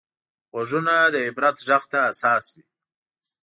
غوږونه 0.51 0.93
د 1.13 1.15
عبرت 1.27 1.57
غږ 1.67 1.83
ته 1.91 1.99
حساس 2.09 2.45
وي 2.53 2.63